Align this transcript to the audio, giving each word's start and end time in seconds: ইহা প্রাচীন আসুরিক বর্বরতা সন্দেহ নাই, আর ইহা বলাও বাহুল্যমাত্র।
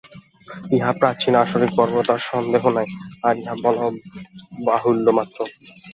ইহা 0.75 0.91
প্রাচীন 0.99 1.33
আসুরিক 1.43 1.71
বর্বরতা 1.77 2.15
সন্দেহ 2.29 2.63
নাই, 2.77 2.87
আর 3.27 3.35
ইহা 3.41 3.55
বলাও 3.63 3.89
বাহুল্যমাত্র। 4.65 5.37